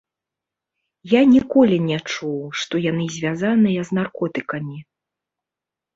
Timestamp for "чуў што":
2.13-2.73